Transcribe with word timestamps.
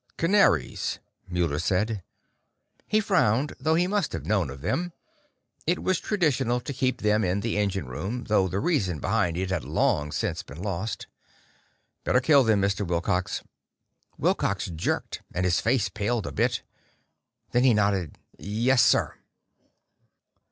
"Canaries," 0.17 0.97
Muller 1.29 1.59
said. 1.59 2.01
He 2.87 2.99
frowned, 2.99 3.53
though 3.59 3.75
he 3.75 3.85
must 3.85 4.13
have 4.13 4.25
known 4.25 4.49
of 4.49 4.61
them. 4.61 4.93
It 5.67 5.83
was 5.83 5.99
traditional 5.99 6.59
to 6.59 6.73
keep 6.73 7.01
them 7.03 7.23
in 7.23 7.41
the 7.41 7.59
engine 7.59 7.85
room, 7.85 8.23
though 8.23 8.47
the 8.47 8.59
reason 8.59 8.97
behind 8.99 9.37
it 9.37 9.51
had 9.51 9.63
long 9.63 10.11
since 10.11 10.41
been 10.41 10.59
lost. 10.59 11.05
"Better 12.03 12.19
kill 12.19 12.43
them, 12.43 12.59
Mr. 12.59 12.83
Wilcox." 12.83 13.43
Wilcox 14.17 14.71
jerked, 14.75 15.21
and 15.35 15.45
his 15.45 15.61
face 15.61 15.87
paled 15.87 16.25
a 16.25 16.31
bit. 16.31 16.63
Then 17.51 17.63
he 17.63 17.75
nodded. 17.75 18.17
"Yes, 18.39 18.81
sir!" 18.81 19.17